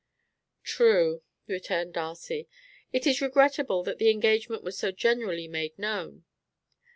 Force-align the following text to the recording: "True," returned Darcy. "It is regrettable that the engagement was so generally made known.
"True," 0.63 1.21
returned 1.45 1.93
Darcy. 1.93 2.47
"It 2.91 3.05
is 3.05 3.21
regrettable 3.21 3.83
that 3.83 3.99
the 3.99 4.09
engagement 4.09 4.63
was 4.63 4.75
so 4.75 4.91
generally 4.91 5.47
made 5.47 5.77
known. 5.77 6.25